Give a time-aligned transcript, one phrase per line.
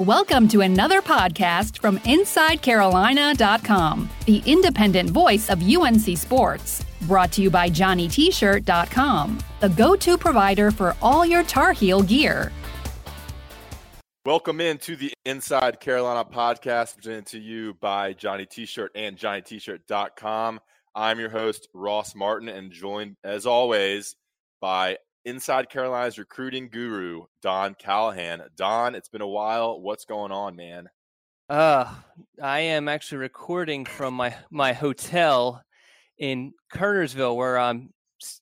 [0.00, 6.84] Welcome to another podcast from InsideCarolina.com, the independent voice of UNC Sports.
[7.02, 12.50] Brought to you by JohnnyT-shirt.com, the go-to provider for all your Tar Heel gear.
[14.26, 20.58] Welcome into the Inside Carolina podcast presented to you by Johnny T-shirt and JohnnyT-shirt.com.
[20.96, 24.16] I'm your host Ross Martin and joined as always
[24.60, 28.42] by Inside Carolina's recruiting guru, Don Callahan.
[28.56, 29.80] Don, it's been a while.
[29.80, 30.90] What's going on, man?
[31.48, 31.86] Uh,
[32.42, 35.62] I am actually recording from my, my hotel
[36.18, 37.94] in Kernersville, where I'm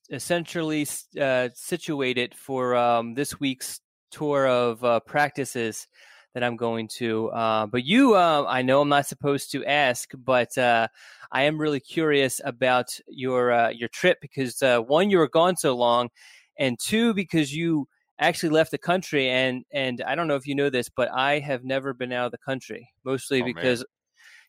[0.09, 0.85] essentially
[1.19, 3.79] uh, situated for um, this week's
[4.11, 5.87] tour of uh, practices
[6.33, 7.29] that I'm going to.
[7.29, 10.89] Uh, but you, uh, I know I'm not supposed to ask, but uh,
[11.31, 15.75] I am really curious about your uh, your trip because one, you were gone so
[15.75, 16.09] long,
[16.57, 17.87] and two because you
[18.19, 21.39] actually left the country and and I don't know if you know this, but I
[21.39, 23.85] have never been out of the country, mostly oh, because man.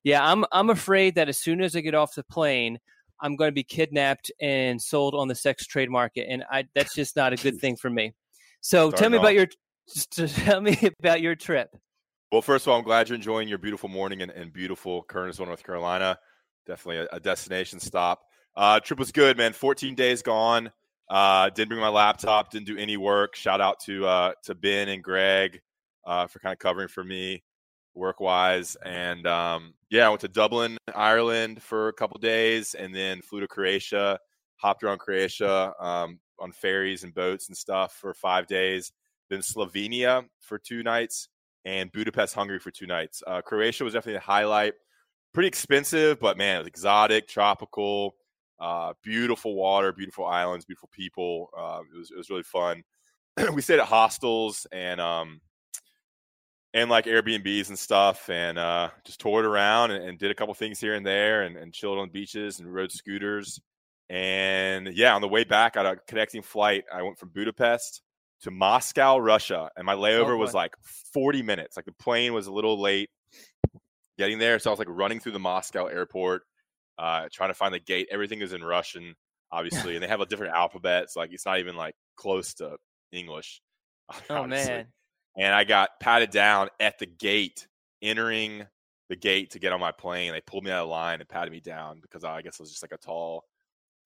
[0.05, 2.79] yeah, I'm I'm afraid that as soon as I get off the plane,
[3.21, 6.95] I'm going to be kidnapped and sold on the sex trade market, and I that's
[6.95, 8.15] just not a good thing for me.
[8.61, 9.23] So Starting tell me off.
[9.25, 9.47] about your
[9.93, 11.71] just tell me about your trip.
[12.33, 15.47] Well, first of all, I'm glad you're enjoying your beautiful morning in, in beautiful Kernersville,
[15.47, 16.19] North Carolina.
[16.67, 18.23] Definitely a, a destination stop.
[18.57, 19.53] Uh, trip was good, man.
[19.53, 20.73] 14 days gone.
[21.09, 22.51] Uh, didn't bring my laptop.
[22.51, 23.37] Didn't do any work.
[23.37, 25.61] Shout out to uh, to Ben and Greg
[26.07, 27.43] uh, for kind of covering for me
[27.95, 28.77] work wise.
[28.85, 33.41] And um, yeah, I went to Dublin, Ireland for a couple days, and then flew
[33.41, 34.19] to Croatia.
[34.57, 38.93] Hopped around Croatia um, on ferries and boats and stuff for five days.
[39.29, 41.29] Then Slovenia for two nights,
[41.65, 43.23] and Budapest, Hungary for two nights.
[43.27, 44.75] Uh, Croatia was definitely a highlight.
[45.33, 48.15] Pretty expensive, but man, it was exotic, tropical.
[48.61, 51.51] Uh, beautiful water, beautiful islands, beautiful people.
[51.57, 52.83] Uh, it was it was really fun.
[53.53, 55.41] we stayed at hostels and um
[56.75, 60.53] and like Airbnbs and stuff, and uh, just toured around and, and, did a couple
[60.55, 63.61] things here and there, and, and chilled on beaches and rode scooters.
[64.11, 68.03] And yeah, on the way back, on a connecting flight, I went from Budapest
[68.43, 70.75] to Moscow, Russia, and my layover oh, was like
[71.13, 71.77] 40 minutes.
[71.77, 73.09] Like the plane was a little late
[74.19, 76.43] getting there, so I was like running through the Moscow airport
[76.99, 78.09] uh, trying to find the gate.
[78.11, 79.15] Everything is in Russian,
[79.53, 81.11] obviously, and they have a different alphabet.
[81.11, 82.77] So like it's not even like close to
[83.13, 83.61] English.
[84.29, 84.87] Oh man!
[85.37, 87.67] And I got patted down at the gate,
[88.03, 88.67] entering
[89.09, 90.33] the gate to get on my plane.
[90.33, 92.71] They pulled me out of line and patted me down because I guess I was
[92.71, 93.45] just like a tall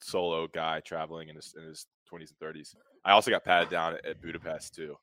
[0.01, 2.75] solo guy traveling in his in his 20s and 30s.
[3.05, 4.97] I also got patted down at, at Budapest too.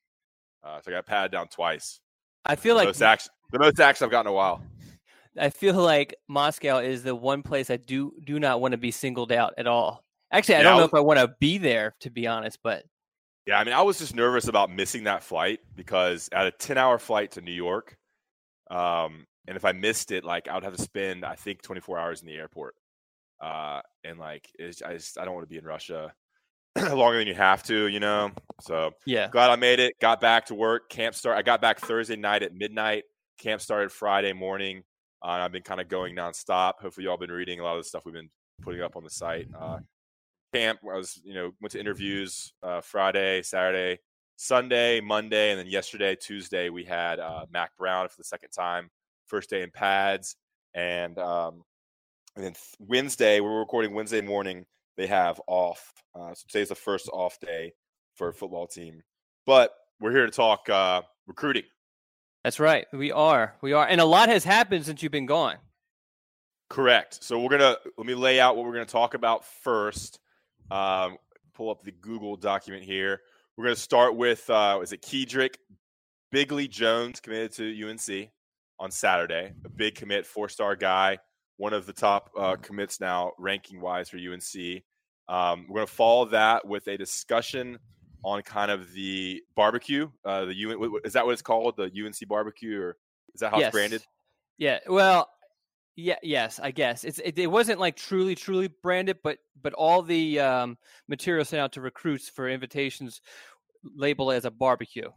[0.63, 1.99] Uh, so I got patted down twice.
[2.45, 4.61] I feel the like most action, the most action I've gotten in a while.
[5.37, 8.91] I feel like Moscow is the one place I do do not want to be
[8.91, 10.03] singled out at all.
[10.31, 12.27] Actually, I yeah, don't know I was, if I want to be there to be
[12.27, 12.85] honest, but
[13.45, 16.97] yeah, I mean, I was just nervous about missing that flight because at a ten-hour
[16.97, 17.97] flight to New York,
[18.71, 21.97] um, and if I missed it, like I would have to spend, I think, twenty-four
[21.97, 22.73] hours in the airport,
[23.39, 26.13] uh, and like I just I don't want to be in Russia
[26.75, 28.31] longer than you have to, you know.
[28.61, 29.93] So yeah, glad I made it.
[30.01, 30.89] Got back to work.
[30.89, 31.37] Camp start.
[31.37, 33.03] I got back Thursday night at midnight.
[33.37, 34.83] Camp started Friday morning.
[35.25, 36.73] Uh, I've been kind of going nonstop.
[36.79, 38.29] Hopefully, y'all been reading a lot of the stuff we've been
[38.61, 39.47] putting up on the site.
[39.59, 39.79] Uh,
[40.53, 43.97] camp, I was, you know, went to interviews uh, Friday, Saturday,
[44.35, 48.91] Sunday, Monday, and then yesterday, Tuesday, we had uh, Mack Brown for the second time.
[49.25, 50.35] First day in pads,
[50.75, 51.63] and um,
[52.35, 54.63] and then Wednesday, we are recording Wednesday morning.
[54.95, 55.91] They have off.
[56.13, 57.73] Uh, so today's the first off day
[58.13, 59.01] for football team.
[59.47, 61.63] But we're here to talk uh, recruiting.
[62.45, 62.85] That's right.
[62.93, 63.55] We are.
[63.61, 63.87] We are.
[63.87, 65.55] And a lot has happened since you've been gone.
[66.69, 67.23] Correct.
[67.23, 70.19] So we're gonna let me lay out what we're gonna talk about first.
[70.69, 71.17] Um,
[71.55, 73.21] pull up the Google document here.
[73.57, 75.55] We're gonna start with uh, is it Kedrick
[76.31, 78.29] Bingley Jones committed to UNC
[78.79, 79.51] on Saturday.
[79.65, 81.17] A big commit, four star guy,
[81.57, 84.83] one of the top uh, commits now ranking wise for UNC.
[85.27, 87.79] Um, we're gonna follow that with a discussion
[88.25, 90.09] on kind of the barbecue.
[90.25, 91.77] Uh, the UN is that what it's called?
[91.77, 92.97] The UNC barbecue, or
[93.33, 93.67] is that how yes.
[93.67, 94.03] it's branded?
[94.57, 94.79] Yeah.
[94.87, 95.29] Well,
[95.95, 96.17] yeah.
[96.23, 100.39] Yes, I guess it's it, it, wasn't like truly truly branded, but but all the
[100.39, 100.77] um,
[101.07, 103.21] material sent out to recruits for invitations
[103.95, 105.09] label as a barbecue.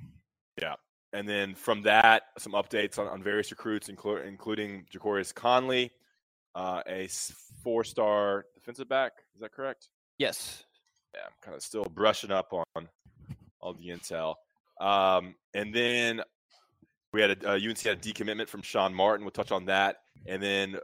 [0.61, 0.75] Yeah.
[1.15, 5.91] And then from that, some updates on, on various recruits, inclu- including Ja'Qorius Conley,
[6.55, 7.09] uh, a
[7.65, 9.13] four-star defensive back.
[9.35, 9.89] Is that correct?
[10.19, 10.65] Yes.
[11.15, 12.89] Yeah, I'm kind of still brushing up on
[13.61, 14.35] all the intel.
[14.81, 16.23] Um, and then
[17.13, 19.25] we had a, UNC had a decommitment from Sean Martin.
[19.25, 19.97] We'll touch on that.
[20.27, 20.77] And then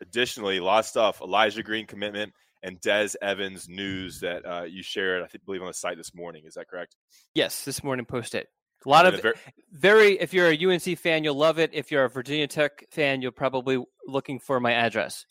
[0.00, 1.20] additionally, a lot of stuff.
[1.20, 2.32] Elijah Green commitment
[2.62, 6.14] and Des Evans news that uh, you shared, I think, believe on the site this
[6.14, 6.44] morning.
[6.46, 6.96] Is that correct?
[7.34, 8.46] Yes, this morning posted.
[8.86, 9.34] A lot of very,
[9.72, 11.70] very, if you're a UNC fan, you'll love it.
[11.72, 15.26] If you're a Virginia Tech fan, you'll probably looking for my address.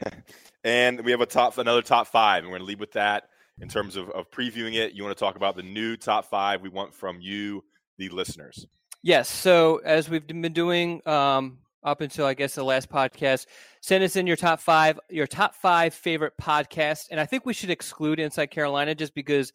[0.64, 3.29] and we have a top another top five, and we're going to lead with that
[3.60, 4.92] in terms of, of previewing it.
[4.92, 7.64] You want to talk about the new top five we want from you,
[7.98, 8.66] the listeners.
[9.02, 9.28] Yes.
[9.28, 13.46] So as we've been doing um, up until I guess the last podcast,
[13.80, 17.54] send us in your top five, your top five favorite podcasts, and I think we
[17.54, 19.52] should exclude Inside Carolina just because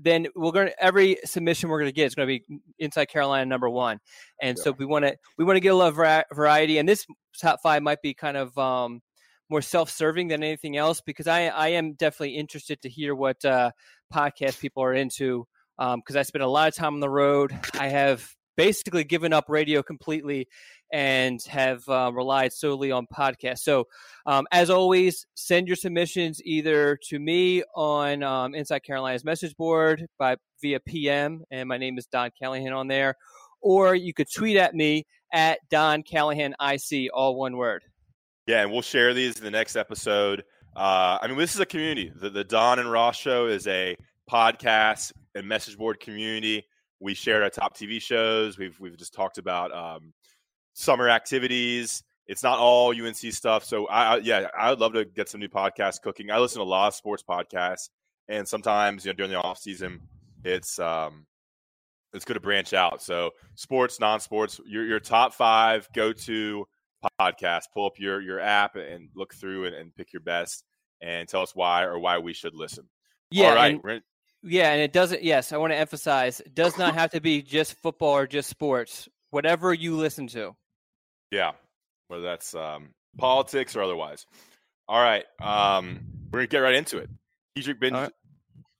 [0.00, 3.06] then we're going to every submission we're going to get is going to be inside
[3.06, 3.98] Carolina number one,
[4.40, 4.64] and yeah.
[4.64, 6.78] so we want to we want to get a lot of variety.
[6.78, 7.04] And this
[7.40, 9.00] top five might be kind of um,
[9.50, 13.70] more self-serving than anything else because I I am definitely interested to hear what uh,
[14.12, 15.46] podcast people are into
[15.76, 17.56] because um, I spend a lot of time on the road.
[17.74, 20.48] I have basically given up radio completely
[20.92, 23.60] and have uh, relied solely on podcasts.
[23.60, 23.86] So,
[24.26, 30.06] um, as always, send your submissions either to me on um, Inside Carolina's message board
[30.18, 33.14] by via PM, and my name is Don Callahan on there,
[33.60, 37.84] or you could tweet at me at Don Callahan IC, all one word.
[38.48, 40.42] Yeah, and we'll share these in the next episode.
[40.74, 42.10] Uh, I mean, this is a community.
[42.16, 43.94] The, the Don and Ross Show is a
[44.28, 46.64] podcast and message board community.
[46.98, 48.56] We shared our top TV shows.
[48.56, 50.14] We've we've just talked about um,
[50.72, 52.02] summer activities.
[52.26, 53.64] It's not all UNC stuff.
[53.64, 56.30] So I, I, yeah, I would love to get some new podcasts cooking.
[56.30, 57.90] I listen to a lot of sports podcasts,
[58.28, 60.00] and sometimes you know during the off season,
[60.42, 61.26] it's um,
[62.14, 63.02] it's good to branch out.
[63.02, 66.66] So sports, non-sports, your your top five go to
[67.20, 67.64] podcast.
[67.72, 70.64] Pull up your your app and look through and, and pick your best,
[71.00, 72.88] and tell us why or why we should listen.
[73.30, 73.80] Yeah, All right.
[73.82, 74.02] And,
[74.42, 75.22] yeah, and it doesn't.
[75.22, 78.48] Yes, I want to emphasize: it does not have to be just football or just
[78.48, 79.08] sports.
[79.30, 80.54] Whatever you listen to.
[81.30, 81.52] Yeah,
[82.08, 84.26] whether that's um, politics or otherwise.
[84.88, 86.00] All right, um,
[86.32, 87.10] we're gonna get right into it.
[87.56, 88.12] Kedrick, ben- right.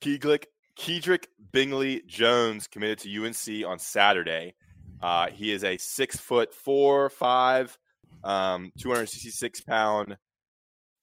[0.00, 0.44] Kedrick,
[0.79, 4.55] Kedrick Bingley Jones committed to UNC on Saturday.
[5.03, 7.76] Uh, he is a six foot four, five,
[8.25, 10.17] um, 266 pound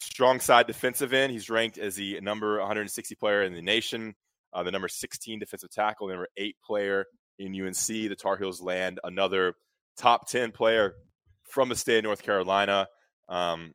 [0.01, 1.31] strong side defensive end.
[1.31, 4.15] He's ranked as the number 160 player in the nation,
[4.53, 7.06] uh, the number 16 defensive tackle, the number eight player
[7.39, 7.75] in UNC.
[7.75, 9.56] The Tar Heels land another
[9.97, 10.95] top 10 player
[11.50, 12.88] from the state of North Carolina.
[13.29, 13.73] Um,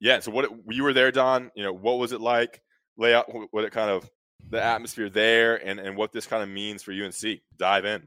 [0.00, 0.20] yeah.
[0.20, 1.50] So what you were there, Don?
[1.54, 2.62] You know, what was it like?
[2.96, 4.08] Lay out what it kind of
[4.48, 7.40] the atmosphere there, and and what this kind of means for UNC.
[7.58, 8.06] Dive in.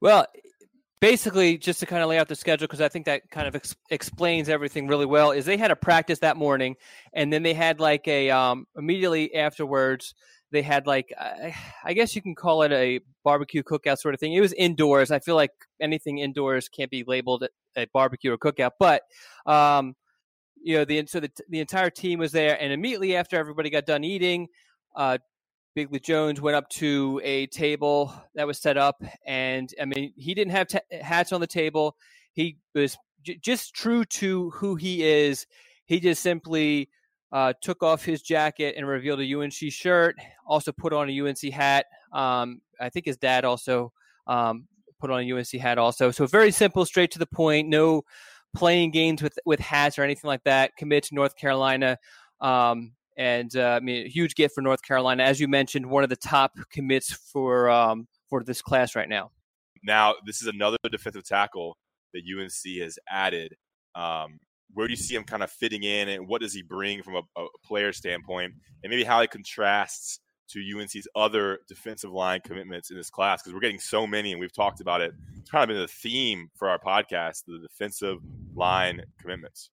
[0.00, 0.26] Well,
[1.00, 3.56] basically, just to kind of lay out the schedule, because I think that kind of
[3.56, 5.32] ex- explains everything really well.
[5.32, 6.76] Is they had a practice that morning,
[7.12, 10.14] and then they had like a um, immediately afterwards
[10.50, 14.32] they had like I guess you can call it a barbecue cookout sort of thing.
[14.32, 15.10] It was indoors.
[15.10, 15.50] I feel like
[15.80, 17.46] anything indoors can't be labeled
[17.76, 19.02] a barbecue or cookout, but
[19.46, 19.94] um,
[20.62, 23.86] you know the so the, the entire team was there, and immediately after everybody got
[23.86, 24.48] done eating,
[24.96, 25.18] uh,
[25.78, 30.34] Bingley Jones went up to a table that was set up, and I mean he
[30.34, 31.94] didn't have t- hats on the table.
[32.32, 35.46] He was j- just true to who he is.
[35.86, 36.88] He just simply
[37.30, 40.16] uh, took off his jacket and revealed a UNC shirt.
[40.48, 41.86] Also put on a UNC hat.
[42.12, 43.92] Um, I think his dad also
[44.26, 44.66] um,
[44.98, 45.78] put on a UNC hat.
[45.78, 47.68] Also, so very simple, straight to the point.
[47.68, 48.02] No
[48.52, 50.76] playing games with with hats or anything like that.
[50.76, 51.98] Committed to North Carolina.
[52.40, 56.04] Um, and uh, I mean, a huge gift for North Carolina, as you mentioned, one
[56.04, 59.32] of the top commits for um, for this class right now.
[59.82, 61.76] Now, this is another defensive tackle
[62.14, 63.56] that UNC has added.
[63.94, 64.38] Um,
[64.72, 67.16] where do you see him kind of fitting in, and what does he bring from
[67.16, 72.90] a, a player standpoint, and maybe how he contrasts to UNC's other defensive line commitments
[72.90, 75.12] in this class because we're getting so many, and we've talked about it.
[75.38, 78.18] It's kind of been the theme for our podcast: the defensive
[78.54, 79.70] line commitments.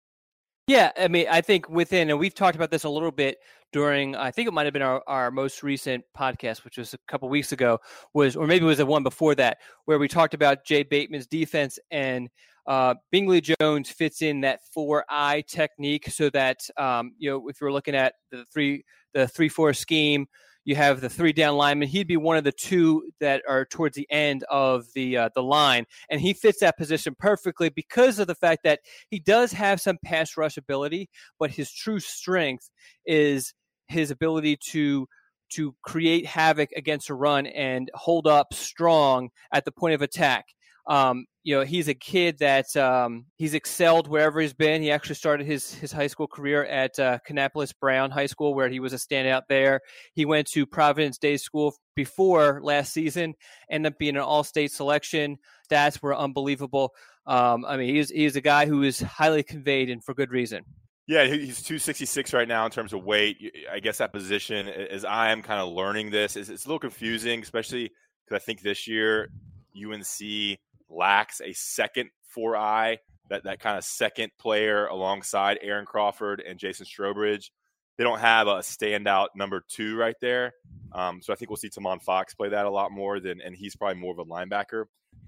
[0.69, 3.39] Yeah, I mean, I think within, and we've talked about this a little bit
[3.73, 6.99] during, I think it might have been our, our most recent podcast, which was a
[7.09, 7.81] couple weeks ago,
[8.15, 11.27] was, or maybe it was the one before that, where we talked about Jay Bateman's
[11.27, 12.31] defense and
[12.67, 17.61] uh, Bingley Jones fits in that four eye technique, so that um, you know if
[17.61, 20.27] you're looking at the three the three four scheme,
[20.65, 21.89] you have the three down lineman.
[21.89, 25.43] He'd be one of the two that are towards the end of the uh, the
[25.43, 29.81] line, and he fits that position perfectly because of the fact that he does have
[29.81, 32.71] some pass rush ability, but his true strength
[33.07, 33.55] is
[33.89, 35.07] his ability to
[35.51, 40.47] to create havoc against a run and hold up strong at the point of attack.
[40.87, 44.83] Um, you know, he's a kid that um, he's excelled wherever he's been.
[44.83, 48.69] He actually started his his high school career at uh, Kannapolis Brown High School, where
[48.69, 49.81] he was a standout there.
[50.15, 53.35] He went to Providence Day School before last season,
[53.71, 55.39] ended up being an All-State selection.
[55.71, 56.95] Stats were unbelievable.
[57.27, 60.65] Um, I mean, he's he's a guy who is highly conveyed and for good reason.
[61.09, 63.53] Yeah, he's 266 right now in terms of weight.
[63.71, 66.79] I guess that position, as I am kind of learning this, is it's a little
[66.79, 67.91] confusing, especially
[68.25, 69.29] because I think this year
[69.77, 70.59] UNC
[70.93, 76.59] lacks a second four eye, that, that kind of second player alongside Aaron Crawford and
[76.59, 77.51] Jason Strowbridge.
[77.99, 80.53] They don't have a standout number two right there.
[80.93, 83.55] Um, so I think we'll see Tomon Fox play that a lot more than, and
[83.55, 84.85] he's probably more of a linebacker.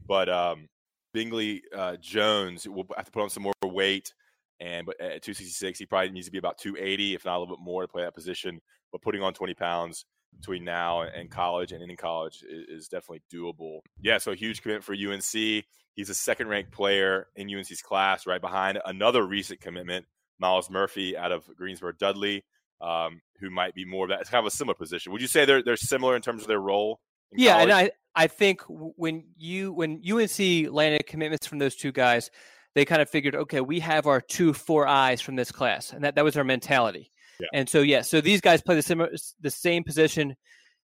[0.06, 0.68] But um,
[1.12, 4.12] Bingley uh, Jones will have to put on some more weight.
[4.60, 7.56] And but at 266, he probably needs to be about 280, if not a little
[7.56, 8.60] bit more, to play that position.
[8.92, 10.04] But putting on 20 pounds
[10.38, 13.80] between now and college and in college is, definitely doable.
[14.00, 15.64] Yeah, so a huge commitment for UNC.
[15.94, 20.06] He's a second ranked player in UNC's class, right behind another recent commitment,
[20.38, 22.44] Miles Murphy out of Greensboro Dudley,
[22.80, 24.20] um, who might be more of that.
[24.20, 25.12] It's kind of a similar position.
[25.12, 27.00] Would you say they're they're similar in terms of their role?
[27.32, 27.62] Yeah, college?
[27.62, 32.30] and I I think when you when UNC landed commitments from those two guys,
[32.74, 36.04] they kind of figured, okay, we have our two four eyes from this class, and
[36.04, 37.10] that that was our mentality.
[37.40, 37.48] Yeah.
[37.52, 39.10] And so yeah, so these guys play the similar
[39.40, 40.36] the same position.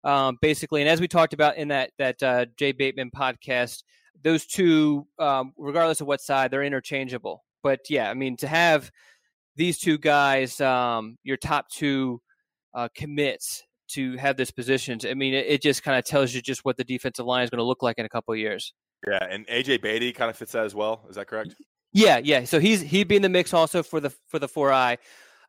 [0.04, 3.84] Um, basically, and as we talked about in that that uh, Jay Bateman podcast,
[4.24, 7.44] those two, um, regardless of what side, they're interchangeable.
[7.64, 8.92] But yeah, I mean, to have
[9.56, 12.22] these two guys, um, your top two
[12.74, 16.42] uh, commits to have this positions, I mean, it, it just kind of tells you
[16.42, 18.74] just what the defensive line is going to look like in a couple of years.
[19.08, 21.06] Yeah, and AJ Beatty kind of fits that as well.
[21.10, 21.56] Is that correct?
[21.94, 22.44] Yeah, yeah.
[22.44, 24.98] So he's he'd be in the mix also for the for the four eye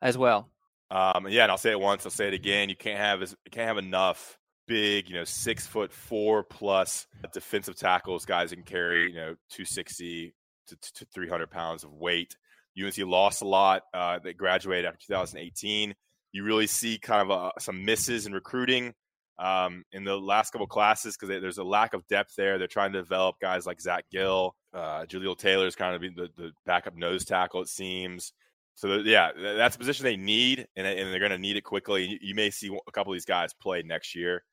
[0.01, 0.49] as well.
[0.89, 2.69] Um, yeah, and I'll say it once, I'll say it again.
[2.69, 7.75] You can't have you can't have enough big, you know, six foot four plus defensive
[7.75, 10.33] tackles, guys can carry, you know, 260
[10.67, 12.35] to, to 300 pounds of weight.
[12.79, 15.95] UNC lost a lot uh, that graduated after 2018.
[16.33, 18.93] You really see kind of a, uh, some misses in recruiting
[19.39, 22.57] um, in the last couple classes because there's a lack of depth there.
[22.57, 24.55] They're trying to develop guys like Zach Gill.
[24.73, 28.33] Uh, Jaleel Taylor is kind of the, the backup nose tackle, it seems.
[28.77, 32.19] So yeah, that's a position they need, and, and they're going to need it quickly.
[32.21, 34.43] You, may see a couple of these guys play next year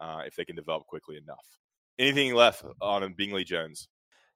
[0.00, 1.44] uh, if they can develop quickly enough.
[1.98, 3.88] Anything left on Bingley Jones?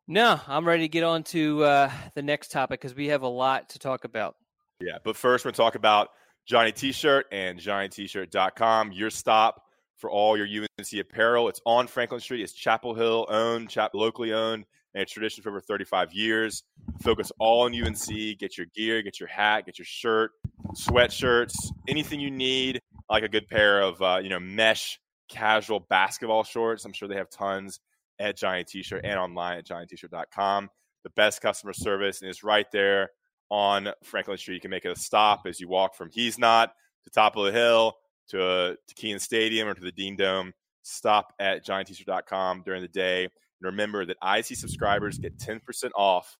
[0.06, 3.28] No, I'm ready to get on to uh, the next topic because we have a
[3.28, 4.36] lot to talk about.
[4.80, 6.10] Yeah, but first we're going to talk about
[6.44, 9.62] Johnny T-shirt and JohnnyT-shirt.com, your stop
[9.96, 11.48] for all your UNC apparel.
[11.48, 12.42] It's on Franklin Street.
[12.42, 14.66] It's Chapel Hill owned, chap- locally owned,
[14.98, 16.64] and a tradition for over 35 years.
[17.00, 18.08] Focus all on UNC.
[18.38, 20.32] Get your gear, get your hat, get your shirt,
[20.72, 21.54] sweatshirts,
[21.86, 26.84] anything you need, like a good pair of uh, you know mesh casual basketball shorts.
[26.84, 27.78] I'm sure they have tons
[28.18, 30.68] at Johnny T-shirt and online at JohnnyT-shirt.com.
[31.04, 33.10] The best customer service, and it's right there
[33.50, 34.56] on Franklin Street.
[34.56, 36.72] You can make it a stop as you walk from He's Not
[37.04, 37.94] to top of the hill
[38.30, 40.52] to, uh, to Kenan Stadium or to the Dean Dome.
[40.88, 43.24] Stop at JohnnyT-shirt.com during the day.
[43.24, 46.36] And remember that IC subscribers get 10% off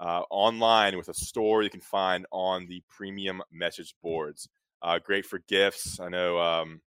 [0.00, 4.48] uh, online with a store you can find on the premium message boards.
[4.80, 6.00] Uh, great for gifts.
[6.00, 6.80] I know um,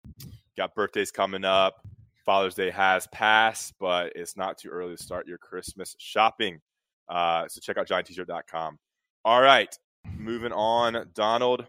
[0.56, 1.86] got birthdays coming up.
[2.24, 6.60] Father's Day has passed, but it's not too early to start your Christmas shopping.
[7.08, 8.78] Uh, so check out JohnnyT-shirt.com.
[9.26, 9.76] All right,
[10.16, 11.66] moving on, Donald.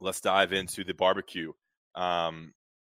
[0.00, 1.52] Let's dive into the barbecue.
[1.96, 2.52] Um,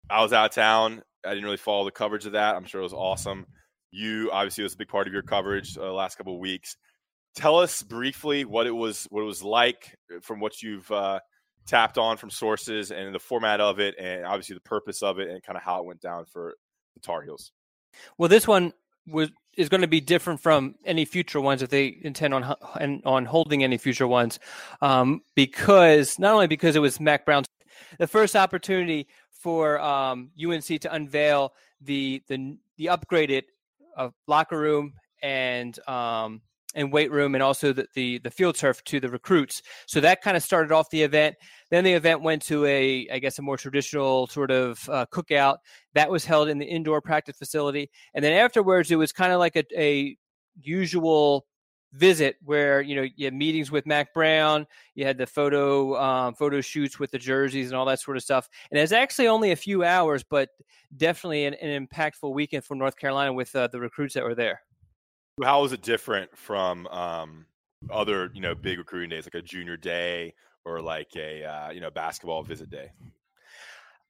[0.09, 1.03] I was out of town.
[1.25, 2.55] I didn't really follow the coverage of that.
[2.55, 3.45] I'm sure it was awesome.
[3.91, 6.77] You obviously was a big part of your coverage uh, the last couple of weeks.
[7.35, 11.19] Tell us briefly what it was, what it was like from what you've uh,
[11.67, 15.29] tapped on from sources and the format of it, and obviously the purpose of it,
[15.29, 16.55] and kind of how it went down for
[16.95, 17.51] the Tar Heels.
[18.17, 18.73] Well, this one
[19.07, 22.43] was is going to be different from any future ones if they intend on
[23.05, 24.39] on holding any future ones,
[24.81, 27.47] um, because not only because it was Mack Brown's
[27.97, 29.07] the first opportunity
[29.39, 33.43] for um, UNC to unveil the the the upgraded
[33.97, 36.41] uh, locker room and um,
[36.75, 39.61] and weight room and also the, the, the field turf to the recruits.
[39.87, 41.35] So that kind of started off the event.
[41.71, 45.57] Then the event went to a, I guess, a more traditional sort of uh, cookout
[45.95, 47.89] that was held in the indoor practice facility.
[48.13, 50.15] And then afterwards, it was kind of like a, a
[50.61, 51.45] usual
[51.93, 56.33] visit where you know you had meetings with Mack Brown, you had the photo um,
[56.35, 58.49] photo shoots with the jerseys and all that sort of stuff.
[58.71, 60.49] And it's actually only a few hours, but
[60.95, 64.61] definitely an, an impactful weekend for North Carolina with uh, the recruits that were there.
[65.41, 67.45] How is it different from um,
[67.89, 70.33] other, you know, big recruiting days, like a junior day
[70.65, 72.91] or like a, uh, you know, basketball visit day?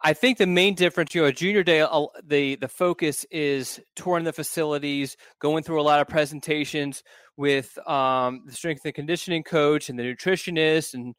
[0.01, 1.85] I think the main difference, you know, junior day,
[2.25, 7.03] the the focus is touring the facilities, going through a lot of presentations
[7.35, 11.15] with um, the strength and conditioning coach and the nutritionist and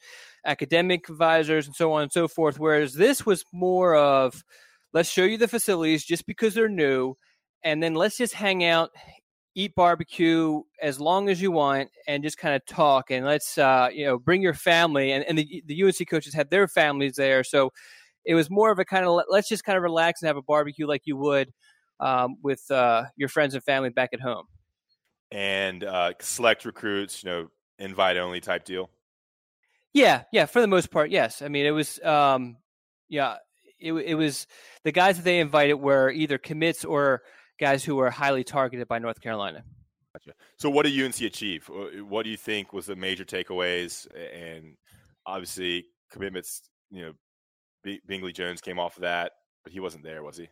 [0.46, 2.58] academic advisors and so on and so forth.
[2.58, 4.42] Whereas this was more of,
[4.94, 7.16] let's show you the facilities just because they're new,
[7.62, 8.90] and then let's just hang out
[9.56, 13.88] eat barbecue as long as you want and just kind of talk and let's uh,
[13.92, 17.42] you know bring your family and, and the, the UNC coaches had their families there
[17.42, 17.72] so
[18.24, 20.42] it was more of a kind of let's just kind of relax and have a
[20.42, 21.52] barbecue like you would
[22.00, 24.46] um, with uh, your friends and family back at home.
[25.30, 27.48] And uh, select recruits, you know,
[27.78, 28.90] invite only type deal.
[29.92, 31.42] Yeah, yeah, for the most part, yes.
[31.42, 32.56] I mean, it was, um,
[33.08, 33.36] yeah,
[33.78, 34.46] it, it was
[34.84, 37.22] the guys that they invited were either commits or
[37.58, 39.64] guys who were highly targeted by North Carolina.
[40.12, 40.32] Gotcha.
[40.56, 41.70] So, what did UNC achieve?
[42.08, 44.08] What do you think was the major takeaways?
[44.34, 44.76] And
[45.24, 46.62] obviously, commitments.
[46.90, 47.12] You know,
[47.82, 49.32] B- Bingley Jones came off of that,
[49.64, 50.48] but he wasn't there, was he?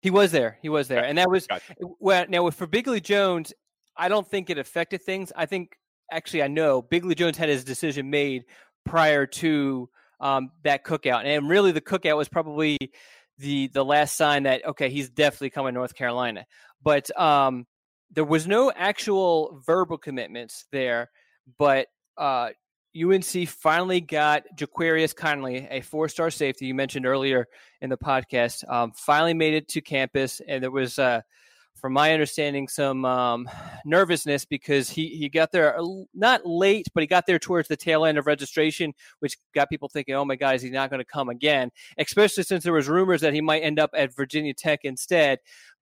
[0.00, 0.58] He was there.
[0.60, 1.74] He was there, and that was gotcha.
[1.98, 2.26] well.
[2.28, 3.54] Now, for Bingley Jones,
[3.96, 5.32] I don't think it affected things.
[5.34, 5.76] I think
[6.12, 8.44] actually, I know Bingley Jones had his decision made
[8.84, 9.88] prior to
[10.20, 12.76] um, that cookout, and really, the cookout was probably
[13.38, 16.44] the the last sign that okay, he's definitely coming to North Carolina.
[16.82, 17.66] But um,
[18.12, 21.10] there was no actual verbal commitments there,
[21.58, 21.86] but
[22.18, 22.50] uh,
[22.96, 27.48] UNC finally got Jaquarius Conley, a four-star safety you mentioned earlier
[27.80, 28.68] in the podcast.
[28.70, 31.22] Um, finally made it to campus, and there was, uh,
[31.74, 33.50] from my understanding, some um,
[33.84, 35.76] nervousness because he he got there
[36.14, 39.88] not late, but he got there towards the tail end of registration, which got people
[39.88, 42.88] thinking, "Oh my God, is he not going to come again?" Especially since there was
[42.88, 45.40] rumors that he might end up at Virginia Tech instead.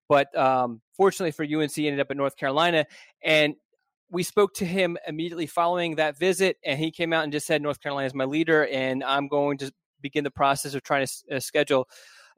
[0.09, 2.87] But um, fortunately for UNC, ended up at North Carolina,
[3.23, 3.55] and
[4.13, 7.63] we spoke to him immediately following that visit, and he came out and just said,
[7.63, 11.37] "North Carolina is my leader, and I'm going to begin the process of trying to
[11.37, 11.89] uh, schedule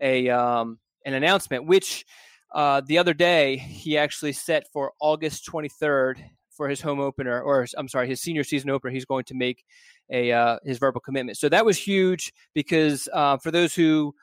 [0.00, 2.06] a um, an announcement." Which
[2.54, 7.66] uh, the other day he actually set for August 23rd for his home opener, or
[7.76, 8.92] I'm sorry, his senior season opener.
[8.92, 9.64] He's going to make
[10.10, 11.38] a uh, his verbal commitment.
[11.38, 14.14] So that was huge because uh, for those who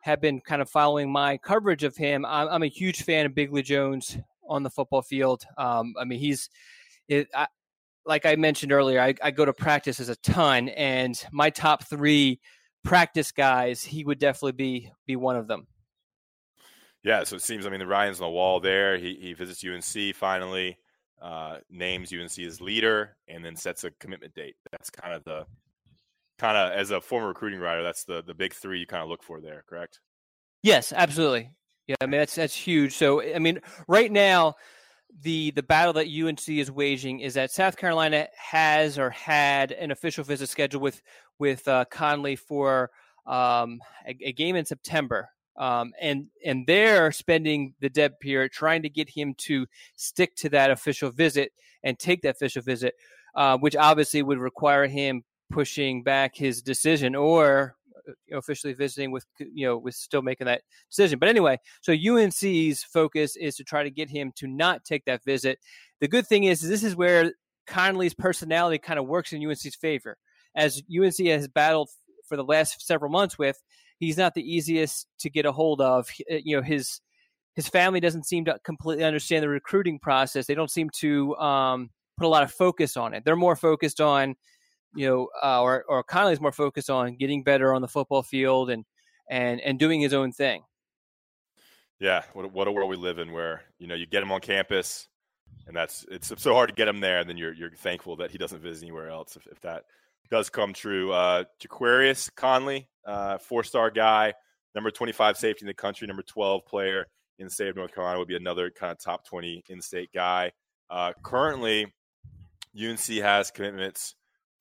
[0.00, 3.34] have been kind of following my coverage of him, I'm, I'm a huge fan of
[3.34, 5.44] Bingley Jones on the football field.
[5.56, 6.48] Um, I mean, he's
[7.08, 7.46] it, I,
[8.04, 12.40] like I mentioned earlier, I, I, go to practices a ton, and my top three
[12.84, 15.66] practice guys, he would definitely be be one of them.
[17.02, 17.66] Yeah, so it seems.
[17.66, 18.96] I mean, the Ryan's on the wall there.
[18.96, 20.78] He he visits UNC finally,
[21.20, 24.56] uh, names UNC as leader, and then sets a commitment date.
[24.70, 25.46] That's kind of the
[26.38, 29.08] kind of as a former recruiting writer, that's the the big three you kind of
[29.08, 29.64] look for there.
[29.68, 30.00] Correct?
[30.62, 31.50] Yes, absolutely.
[31.86, 32.94] Yeah, I mean that's that's huge.
[32.94, 34.56] So I mean, right now
[35.22, 39.90] the the battle that UNC is waging is that South Carolina has or had an
[39.90, 41.02] official visit scheduled with
[41.38, 42.90] with uh, Conley for
[43.26, 48.82] um, a, a, game in September, um, and and they're spending the dead period trying
[48.82, 49.66] to get him to
[49.96, 52.94] stick to that official visit and take that official visit,
[53.34, 59.10] uh, which obviously would require him pushing back his decision or you know, officially visiting
[59.10, 61.18] with you know with still making that decision.
[61.18, 65.24] But anyway, so UNC's focus is to try to get him to not take that
[65.24, 65.58] visit.
[66.00, 67.32] The good thing is this is where
[67.66, 70.16] Conley's personality kind of works in UNC's favor,
[70.54, 71.90] as UNC has battled
[72.28, 73.62] for the last several months with.
[73.98, 76.08] He's not the easiest to get a hold of.
[76.28, 77.00] You know his
[77.54, 80.46] his family doesn't seem to completely understand the recruiting process.
[80.46, 83.24] They don't seem to um, put a lot of focus on it.
[83.24, 84.36] They're more focused on
[84.96, 88.70] you know, uh, or or Conley's more focused on getting better on the football field
[88.70, 88.84] and
[89.30, 90.62] and and doing his own thing.
[92.00, 94.40] Yeah, what what a world we live in, where you know you get him on
[94.40, 95.08] campus,
[95.66, 98.30] and that's it's so hard to get him there, and then you're you're thankful that
[98.30, 99.84] he doesn't visit anywhere else if, if that
[100.30, 101.12] does come true.
[101.12, 104.34] Uh, Jaquarius Conley, uh, four star guy,
[104.74, 107.06] number twenty five safety in the country, number twelve player
[107.38, 110.10] in the state of North Carolina would be another kind of top twenty in state
[110.14, 110.52] guy.
[110.90, 111.86] Uh, currently,
[112.78, 114.14] UNC has commitments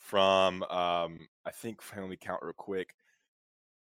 [0.06, 2.94] from um, I think let me count real quick.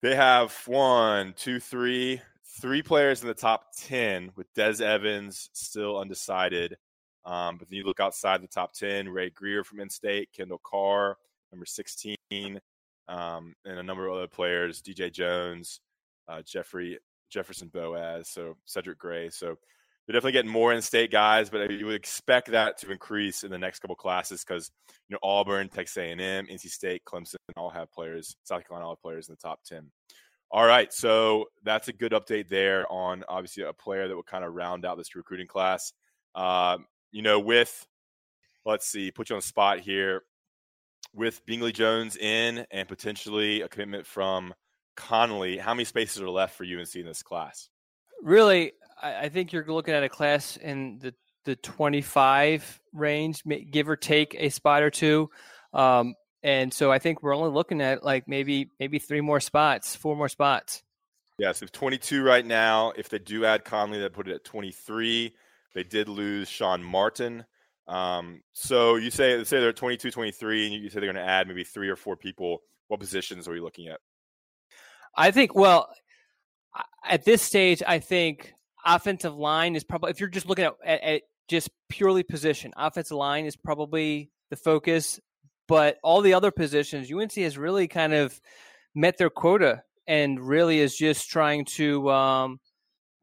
[0.02, 2.20] They have one, two, three,
[2.60, 6.76] three players in the top ten with Des Evans still undecided.
[7.24, 11.18] Um, but then you look outside the top ten: Ray Greer from In-State, Kendall Carr,
[11.52, 12.16] number sixteen,
[13.08, 15.80] um, and a number of other players: DJ Jones,
[16.28, 16.98] uh, Jeffrey
[17.30, 19.28] Jefferson Boaz, so Cedric Gray.
[19.28, 19.58] So
[20.06, 23.58] they're definitely getting more in-state guys, but you would expect that to increase in the
[23.58, 24.70] next couple classes because
[25.08, 28.36] you know Auburn, Texas A&M, NC State, Clemson all have players.
[28.44, 29.90] South Carolina all have players in the top ten.
[30.52, 34.44] All right, so that's a good update there on obviously a player that will kind
[34.44, 35.92] of round out this recruiting class.
[36.36, 37.84] Um, you know, with
[38.64, 40.22] let's see, put you on the spot here
[41.12, 44.54] with Bingley Jones in and potentially a commitment from
[44.96, 45.58] Conley.
[45.58, 47.70] How many spaces are left for UNC in this class?
[48.22, 53.96] Really, I, think you're looking at a class in the the 25 range, give or
[53.96, 55.30] take a spot or two.
[55.72, 59.96] Um, and so I think we're only looking at like maybe maybe three more spots,
[59.96, 60.82] four more spots.
[61.38, 62.92] Yeah, so 22 right now.
[62.96, 65.34] If they do add Conley, they put it at 23.
[65.74, 67.44] They did lose Sean Martin.
[67.88, 71.46] Um, so you say say they're 22, 23, and you say they're going to add
[71.46, 72.62] maybe three or four people.
[72.88, 74.00] What positions are we looking at?
[75.16, 75.54] I think.
[75.54, 75.88] Well,
[77.04, 78.54] at this stage, I think
[78.86, 83.16] offensive line is probably if you're just looking at, at, at just purely position, offensive
[83.16, 85.20] line is probably the focus.
[85.68, 88.40] But all the other positions, UNC has really kind of
[88.94, 92.60] met their quota and really is just trying to um,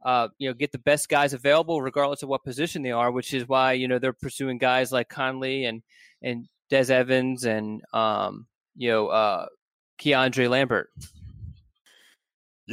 [0.05, 3.33] uh, you know get the best guys available regardless of what position they are which
[3.33, 5.81] is why you know they're pursuing guys like Conley and
[6.21, 9.45] and Des Evans and um, you know uh,
[9.99, 10.89] Keandre Lambert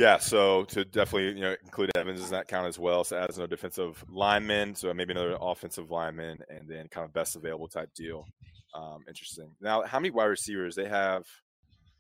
[0.01, 3.05] yeah, so to definitely you know include Evans in that count as well.
[3.05, 7.37] So as no defensive lineman, so maybe another offensive lineman, and then kind of best
[7.37, 8.27] available type deal.
[8.75, 9.51] Um, interesting.
[9.61, 11.27] Now, how many wide receivers they have?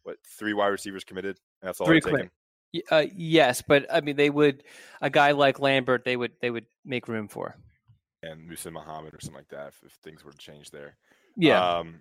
[0.04, 1.38] What three wide receivers committed?
[1.60, 2.30] That's all three taken.
[2.90, 4.64] Uh, yes, but I mean, they would
[5.02, 7.54] a guy like Lambert, they would they would make room for,
[8.22, 10.96] and Musa Muhammad or something like that if, if things were to change there.
[11.36, 11.76] Yeah.
[11.78, 12.00] Um,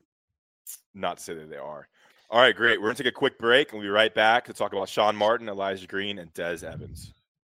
[0.94, 1.90] not to say that they are.
[2.32, 2.80] All right, great.
[2.80, 4.88] We're going to take a quick break and we'll be right back to talk about
[4.88, 7.12] Sean Martin, Elijah Green, and Des Evans.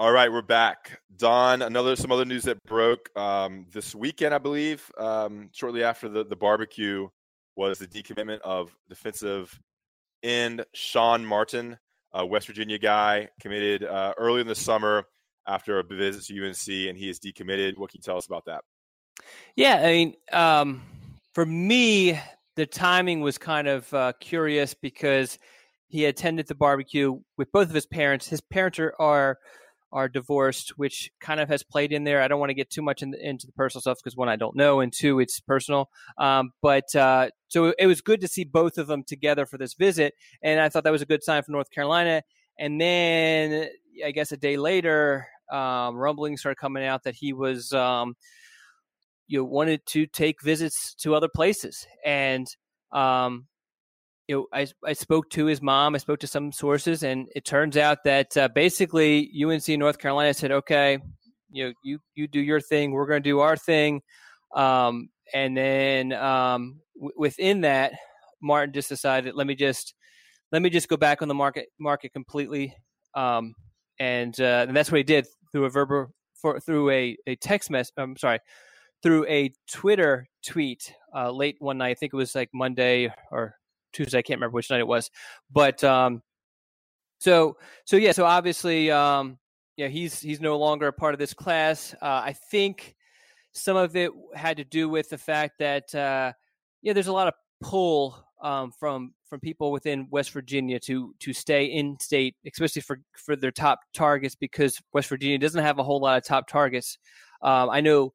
[0.00, 1.00] All right, we're back.
[1.16, 6.08] Don, another some other news that broke um, this weekend, I believe, um, shortly after
[6.08, 7.08] the, the barbecue,
[7.56, 9.58] was the decommitment of defensive
[10.22, 11.76] end Sean Martin,
[12.12, 15.02] a West Virginia guy, committed uh, early in the summer
[15.48, 17.76] after a visit to UNC, and he is decommitted.
[17.76, 18.62] What can you tell us about that?
[19.56, 20.80] Yeah, I mean, um,
[21.34, 22.20] for me,
[22.54, 25.40] the timing was kind of uh, curious because
[25.88, 28.28] he attended the barbecue with both of his parents.
[28.28, 29.38] His parents are, are
[29.92, 32.22] are divorced, which kind of has played in there.
[32.22, 34.28] I don't want to get too much in the, into the personal stuff because one,
[34.28, 35.88] I don't know, and two, it's personal.
[36.18, 39.74] Um, but uh, so it was good to see both of them together for this
[39.74, 42.22] visit, and I thought that was a good sign for North Carolina.
[42.58, 43.68] And then
[44.04, 48.16] I guess a day later, um, rumblings started coming out that he was, um,
[49.26, 52.46] you know, wanted to take visits to other places, and
[52.92, 53.46] um,
[54.28, 57.46] you know, I, I spoke to his mom, I spoke to some sources, and it
[57.46, 60.98] turns out that uh, basically UNC North Carolina said, okay,
[61.50, 64.02] you know, you, you do your thing, we're going to do our thing.
[64.54, 67.92] Um, and then um, w- within that,
[68.42, 69.94] Martin just decided, let me just,
[70.52, 72.74] let me just go back on the market market completely.
[73.14, 73.54] Um,
[73.98, 77.70] and, uh, and that's what he did through a verbal, for, through a, a text
[77.70, 77.94] message.
[77.96, 78.40] I'm sorry,
[79.02, 81.90] through a Twitter tweet uh, late one night.
[81.90, 83.54] I think it was like Monday or
[83.92, 84.18] Tuesday.
[84.18, 85.10] I can't remember which night it was,
[85.50, 86.22] but um,
[87.18, 88.12] so so yeah.
[88.12, 89.38] So obviously, um,
[89.76, 91.94] yeah, he's he's no longer a part of this class.
[92.00, 92.94] Uh, I think
[93.52, 96.32] some of it had to do with the fact that uh,
[96.82, 101.32] yeah, there's a lot of pull um, from from people within West Virginia to to
[101.32, 105.84] stay in state, especially for for their top targets, because West Virginia doesn't have a
[105.84, 106.98] whole lot of top targets.
[107.42, 108.14] Um, I know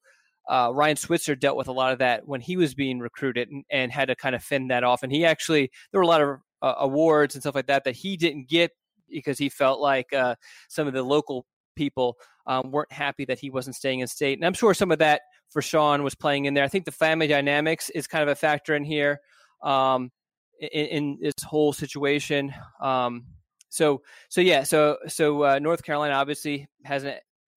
[0.49, 3.63] uh, Ryan Switzer dealt with a lot of that when he was being recruited and,
[3.69, 5.03] and, had to kind of fend that off.
[5.03, 7.95] And he actually, there were a lot of uh, awards and stuff like that that
[7.95, 8.71] he didn't get
[9.09, 10.35] because he felt like uh,
[10.67, 14.37] some of the local people um, weren't happy that he wasn't staying in state.
[14.37, 16.63] And I'm sure some of that for Sean was playing in there.
[16.63, 19.19] I think the family dynamics is kind of a factor in here
[19.61, 20.11] um,
[20.59, 22.53] in, in, this whole situation.
[22.81, 23.25] Um,
[23.69, 27.15] so, so yeah, so so uh, North Carolina obviously has an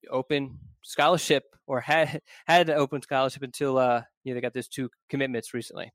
[0.09, 4.67] open scholarship or had had an open scholarship until uh, you know they got those
[4.67, 5.91] two commitments recently.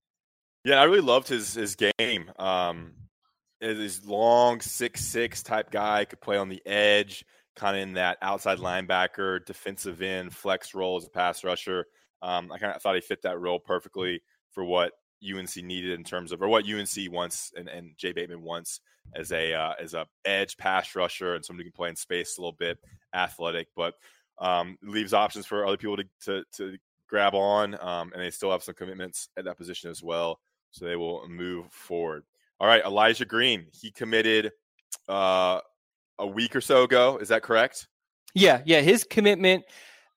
[0.64, 2.30] Yeah, I really loved his his game.
[2.38, 2.92] Um,
[3.60, 7.24] his long six six type guy could play on the edge,
[7.56, 11.86] kind of in that outside linebacker, defensive end, flex role as a pass rusher.
[12.22, 14.92] Um, I kind of thought he fit that role perfectly for what
[15.24, 18.80] UNC needed in terms of, or what UNC wants, and, and Jay Bateman wants
[19.14, 22.38] as a uh, as a edge pass rusher and somebody who can play in space
[22.38, 22.78] a little bit,
[23.14, 23.94] athletic, but
[24.42, 26.76] um, leaves options for other people to to, to
[27.08, 30.40] grab on, um, and they still have some commitments at that position as well.
[30.72, 32.24] So they will move forward.
[32.60, 34.52] All right, Elijah Green, he committed
[35.08, 35.60] uh,
[36.18, 37.18] a week or so ago.
[37.18, 37.88] Is that correct?
[38.34, 38.80] Yeah, yeah.
[38.80, 39.64] His commitment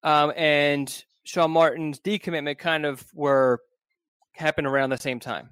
[0.04, 3.60] um, and Sean Martin's decommitment kind of were
[4.34, 5.50] happened around the same time.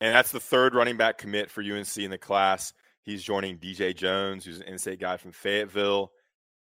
[0.00, 2.72] And that's the third running back commit for UNC in the class.
[3.02, 6.12] He's joining DJ Jones, who's an in-state guy from Fayetteville,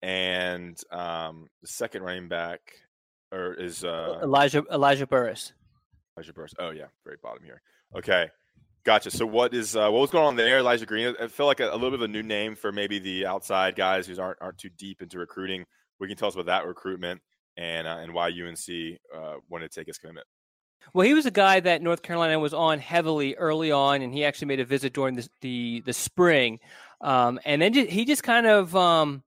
[0.02, 2.60] and um, the second running back
[3.32, 5.52] or is uh, Elijah Elijah Burris.
[6.16, 6.54] Elijah Burris.
[6.58, 7.62] Oh yeah, very bottom here.
[7.96, 8.28] Okay,
[8.84, 9.10] gotcha.
[9.10, 11.14] So what is uh, what was going on there, Elijah Green?
[11.20, 13.76] I feel like a, a, little bit of a new name for maybe the outside
[13.76, 15.64] guys who aren't aren't too deep into recruiting.
[15.98, 17.20] We can tell us about that recruitment
[17.56, 20.26] and uh, and why UNC uh, wanted to take his commitment.
[20.94, 24.24] Well, he was a guy that North Carolina was on heavily early on, and he
[24.24, 26.58] actually made a visit during the the, the spring,
[27.00, 29.22] um, and then he just kind of um,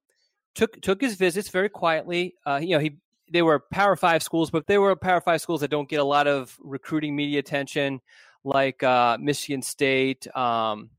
[0.56, 2.36] took took his visits very quietly.
[2.46, 2.98] Uh, you know, he
[3.32, 6.04] they were Power Five schools, but they were Power Five schools that don't get a
[6.04, 8.02] lot of recruiting media attention,
[8.44, 10.28] like uh, Michigan State.
[10.36, 10.90] Um,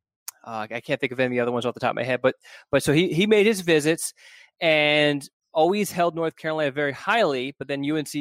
[0.45, 2.37] uh, I can't think of any other ones off the top of my head, but
[2.71, 4.13] but so he he made his visits,
[4.61, 8.13] and always held North Carolina very highly, but then UNC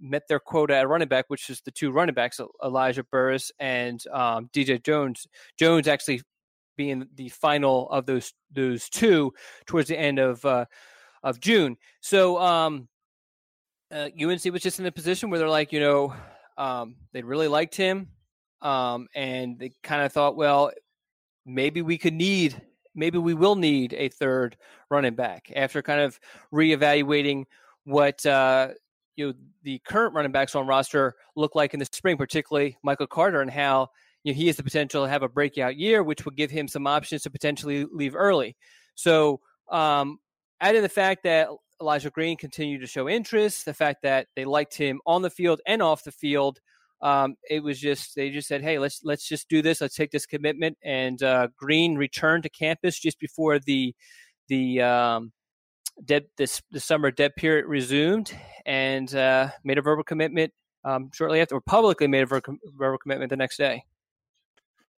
[0.00, 4.02] met their quota at running back, which is the two running backs, Elijah Burris and
[4.12, 5.26] um, DJ Jones.
[5.56, 6.20] Jones actually
[6.80, 9.34] being the final of those those two
[9.66, 10.64] towards the end of uh,
[11.22, 11.76] of June.
[12.00, 12.88] So um,
[13.92, 16.14] uh, UNC was just in a position where they're like, you know,
[16.56, 18.08] um, they really liked him,
[18.62, 20.70] um, and they kind of thought, well,
[21.44, 22.62] maybe we could need
[22.94, 24.56] maybe we will need a third
[24.90, 26.18] running back after kind of
[26.50, 27.44] reevaluating
[27.84, 28.68] what uh,
[29.16, 33.06] you know the current running backs on roster look like in the spring, particularly Michael
[33.06, 33.90] Carter, and how
[34.24, 36.68] you know, he has the potential to have a breakout year, which would give him
[36.68, 38.56] some options to potentially leave early.
[38.94, 40.18] So, um,
[40.60, 41.48] adding the fact that
[41.80, 45.60] Elijah Green continued to show interest, the fact that they liked him on the field
[45.66, 46.58] and off the field,
[47.02, 49.80] um, it was just they just said, "Hey, let's let's just do this.
[49.80, 53.94] Let's take this commitment." And uh, Green returned to campus just before the
[54.48, 55.32] the um,
[56.04, 60.52] dead this the summer dead period resumed, and uh, made a verbal commitment
[60.84, 63.84] um, shortly after, or publicly made a verbal commitment the next day.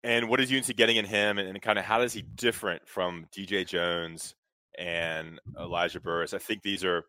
[0.04, 2.88] And what is UNC getting in him, and, and kind of how does he different
[2.88, 4.34] from DJ Jones
[4.78, 6.34] and Elijah Burris?
[6.34, 7.04] I think these are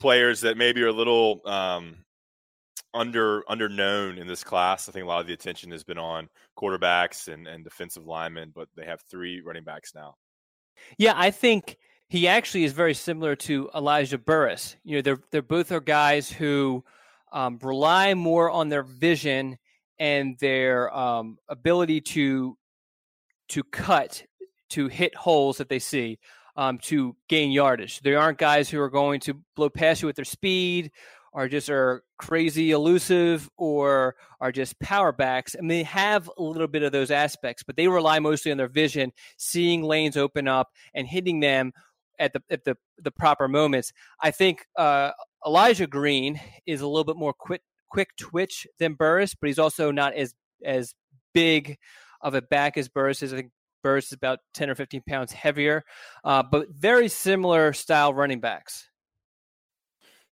[0.00, 1.98] players that maybe are a little um,
[2.94, 4.88] under under known in this class.
[4.88, 8.52] I think a lot of the attention has been on quarterbacks and, and defensive linemen,
[8.54, 10.14] but they have three running backs now.
[10.98, 14.76] Yeah, I think he actually is very similar to Elijah Burris.
[14.84, 16.84] You know, they're they're both are guys who
[17.32, 19.58] um, rely more on their vision
[19.98, 22.56] and their um, ability to
[23.48, 24.24] to cut
[24.70, 26.18] to hit holes that they see
[26.56, 28.00] um, to gain yardage.
[28.00, 30.90] They aren't guys who are going to blow past you with their speed
[31.36, 36.66] or just are crazy elusive or are just power backs and they have a little
[36.66, 40.70] bit of those aspects but they rely mostly on their vision seeing lanes open up
[40.94, 41.72] and hitting them
[42.18, 45.10] at the at the, the proper moments i think uh,
[45.46, 49.90] elijah green is a little bit more quick quick twitch than burris but he's also
[49.90, 50.94] not as as
[51.32, 51.76] big
[52.20, 53.50] of a back as burris is i think
[53.82, 55.84] burris is about 10 or 15 pounds heavier
[56.24, 58.88] uh, but very similar style running backs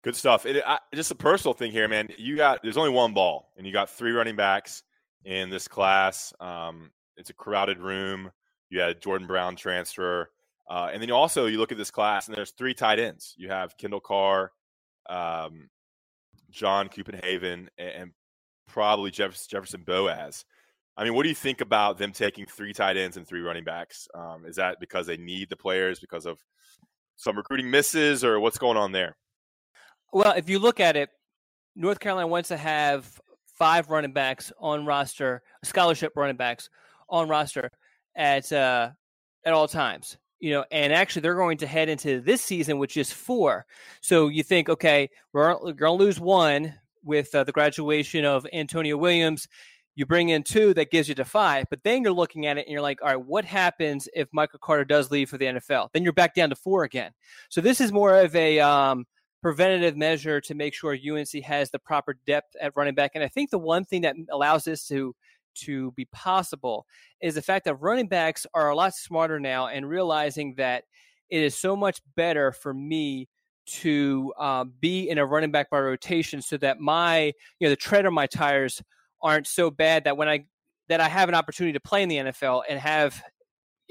[0.02, 0.46] Good stuff.
[0.46, 2.08] It, I, just a personal thing here, man.
[2.18, 4.82] You got there's only one ball, and you got three running backs
[5.24, 6.32] in this class.
[6.40, 8.32] Um, it's a crowded room.
[8.68, 10.30] You had Jordan Brown transfer,
[10.68, 13.34] uh, and then you also you look at this class, and there's three tight ends.
[13.38, 14.50] You have Kendall Carr,
[15.08, 15.68] um,
[16.52, 18.12] John Copenhagen, and,
[18.68, 20.44] probably Jefferson, Jefferson Boaz.
[20.96, 23.64] I mean, what do you think about them taking three tight ends and three running
[23.64, 24.08] backs?
[24.14, 26.38] Um, is that because they need the players because of
[27.16, 29.16] some recruiting misses, or what's going on there?
[30.12, 31.10] Well, if you look at it,
[31.74, 33.20] North Carolina wants to have
[33.58, 36.68] five running backs on roster, scholarship running backs
[37.08, 37.70] on roster
[38.16, 38.90] at uh,
[39.44, 40.16] at all times.
[40.42, 43.64] You know, and actually they're going to head into this season, which is four.
[44.00, 46.74] So you think, okay, we're, we're going to lose one
[47.04, 49.46] with uh, the graduation of Antonio Williams.
[49.94, 51.66] You bring in two, that gives you to five.
[51.70, 54.58] But then you're looking at it and you're like, all right, what happens if Michael
[54.58, 55.90] Carter does leave for the NFL?
[55.92, 57.12] Then you're back down to four again.
[57.48, 59.06] So this is more of a um,
[59.42, 63.12] preventative measure to make sure UNC has the proper depth at running back.
[63.14, 65.14] And I think the one thing that allows this to
[65.54, 66.86] to be possible
[67.20, 70.84] is the fact that running backs are a lot smarter now and realizing that
[71.30, 73.28] it is so much better for me
[73.64, 77.76] to uh, be in a running back by rotation so that my you know the
[77.76, 78.82] tread on my tires
[79.22, 80.46] aren't so bad that when I
[80.88, 83.22] that I have an opportunity to play in the NFL and have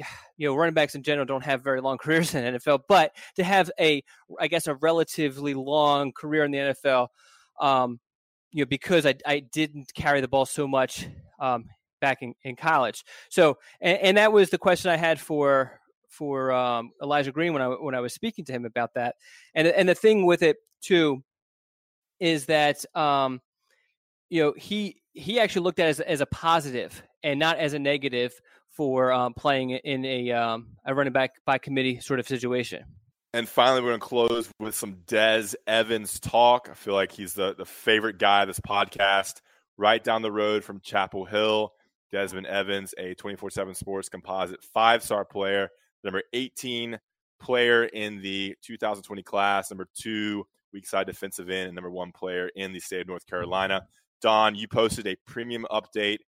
[0.37, 3.43] you know, running backs in general don't have very long careers in NFL, but to
[3.43, 4.03] have a,
[4.39, 7.07] I guess, a relatively long career in the NFL,
[7.59, 7.99] um,
[8.51, 11.07] you know, because I, I didn't carry the ball so much
[11.41, 11.65] um,
[11.99, 13.03] back in, in college.
[13.29, 17.61] So, and, and, that was the question I had for for um, Elijah Green when
[17.61, 19.15] I when I was speaking to him about that.
[19.55, 21.23] And and the thing with it too
[22.19, 23.41] is that um,
[24.29, 27.73] you know he he actually looked at it as, as a positive and not as
[27.73, 28.33] a negative
[28.69, 32.83] for um, playing in a um, a running back by committee sort of situation.
[33.33, 36.67] And finally, we're going to close with some Des Evans talk.
[36.69, 39.39] I feel like he's the, the favorite guy of this podcast.
[39.77, 41.73] Right down the road from Chapel Hill,
[42.11, 45.69] Desmond Evans, a 24 7 sports composite five star player,
[46.03, 46.99] number 18
[47.39, 52.49] player in the 2020 class, number two weak side defensive end, and number one player
[52.55, 53.81] in the state of North Carolina.
[54.21, 56.19] Don, you posted a premium update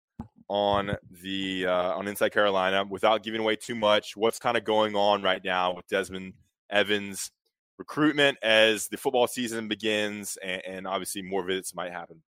[0.48, 4.16] on the uh, on Inside Carolina without giving away too much.
[4.16, 6.34] What's kind of going on right now with Desmond
[6.70, 7.30] Evans
[7.78, 12.22] recruitment as the football season begins, and, and obviously more visits might happen.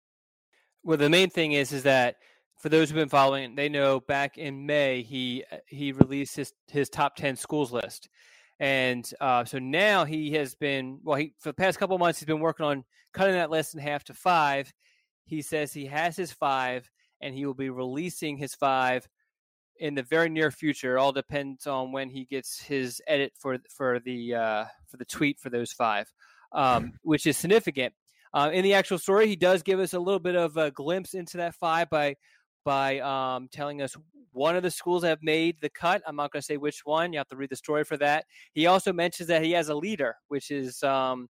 [0.84, 2.16] Well, the main thing is is that
[2.58, 6.88] for those who've been following, they know back in May he he released his his
[6.88, 8.08] top ten schools list,
[8.60, 11.16] and uh, so now he has been well.
[11.16, 14.04] He for the past couple months he's been working on cutting that list in half
[14.04, 14.72] to five.
[15.24, 16.90] He says he has his five,
[17.20, 19.08] and he will be releasing his five
[19.78, 20.96] in the very near future.
[20.96, 25.04] It all depends on when he gets his edit for for the uh, for the
[25.04, 26.12] tweet for those five,
[26.52, 27.94] um, which is significant.
[28.34, 31.14] Uh, in the actual story, he does give us a little bit of a glimpse
[31.14, 32.16] into that five by
[32.64, 33.96] by um, telling us
[34.32, 36.00] one of the schools have made the cut.
[36.06, 37.12] I'm not going to say which one.
[37.12, 38.24] You have to read the story for that.
[38.54, 41.28] He also mentions that he has a leader, which is um,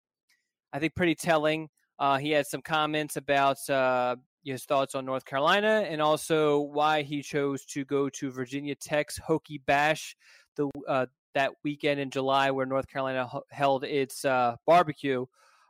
[0.73, 1.69] I think pretty telling.
[1.99, 7.03] Uh, he had some comments about uh, his thoughts on North Carolina and also why
[7.03, 10.17] he chose to go to Virginia Tech's Hokie Bash
[10.57, 15.25] the uh, that weekend in July, where North Carolina held its uh, barbecue.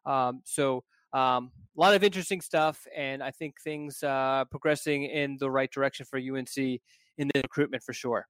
[0.07, 0.83] Um, so
[1.13, 5.71] um, a lot of interesting stuff, and I think things uh, progressing in the right
[5.71, 8.27] direction for UNC in the recruitment for sure.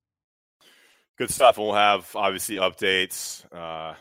[1.19, 3.95] Good stuff, and we'll have obviously updates uh,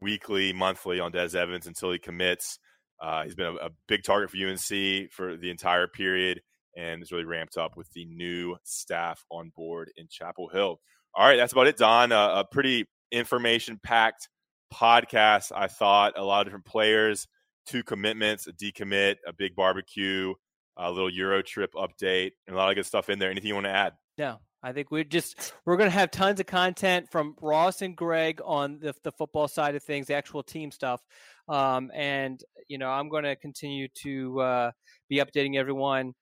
[0.00, 2.58] weekly, monthly on Des Evans until he commits.
[3.00, 6.40] Uh, he's been a, a, big target for UNC for the entire period
[6.76, 10.78] and has really ramped up with the new staff on board in Chapel Hill.
[11.14, 12.12] All right, that's about it, Don.
[12.12, 14.28] Uh, a pretty information packed
[14.72, 16.14] podcast, I thought.
[16.16, 17.26] A lot of different players,
[17.66, 20.34] two commitments, a decommit, a big barbecue,
[20.76, 23.30] a little Euro trip update, and a lot of good stuff in there.
[23.30, 23.94] Anything you want to add?
[24.18, 27.96] No, I think we're just we're going to have tons of content from Ross and
[27.96, 31.02] Greg on the, the football side of things, the actual team stuff,
[31.48, 34.70] um, and you know I'm going to continue to uh,
[35.08, 36.14] be updating everyone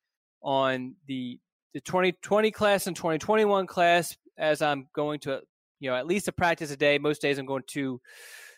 [0.43, 1.39] on the
[1.73, 5.41] the 2020 class and 2021 class as I'm going to
[5.79, 6.99] you know at least a practice a day.
[6.99, 8.01] Most days I'm going to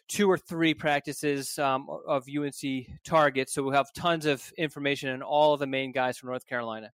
[0.09, 5.23] two or three practices um, of UNC targets, so we'll have tons of information on
[5.23, 6.91] all of the main guys from North Carolina.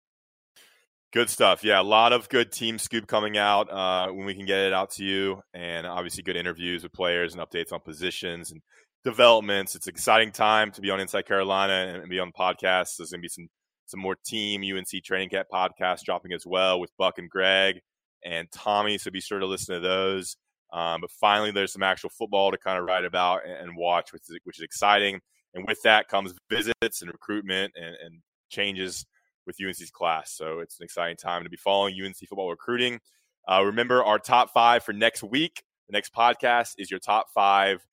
[1.12, 1.64] Good stuff.
[1.64, 4.72] Yeah, a lot of good team scoop coming out uh, when we can get it
[4.72, 8.60] out to you, and obviously good interviews with players and updates on positions and
[9.04, 9.76] developments.
[9.76, 12.96] It's an exciting time to be on Inside Carolina and be on the podcast.
[12.98, 13.48] There's going to be some
[13.86, 17.76] some more team UNC training camp podcasts dropping as well with Buck and Greg
[18.24, 18.98] and Tommy.
[18.98, 20.36] So be sure to listen to those.
[20.72, 24.12] Um, but finally, there's some actual football to kind of write about and, and watch,
[24.12, 25.20] which is, which is exciting.
[25.54, 29.06] And with that comes visits and recruitment and, and changes
[29.46, 30.32] with UNC's class.
[30.32, 33.00] So it's an exciting time to be following UNC football recruiting.
[33.48, 35.62] Uh, remember our top five for next week.
[35.88, 37.86] The next podcast is your top five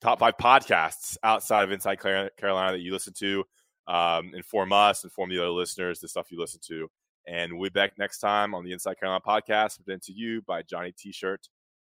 [0.00, 3.44] top five podcasts outside of Inside Carolina that you listen to.
[3.86, 6.88] Um, inform us, inform the other listeners, the stuff you listen to.
[7.26, 10.62] And we'll be back next time on the Inside Carolina podcast, presented to you by